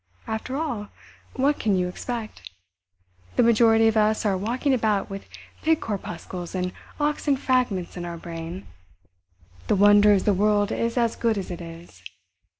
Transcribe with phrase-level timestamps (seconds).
[0.25, 0.87] After all,
[1.35, 2.49] what can you expect?
[3.35, 5.29] The majority of us are walking about with
[5.61, 8.65] pig corpuscles and oxen fragments in our brain.
[9.67, 12.01] The wonder is the world is as good as it is.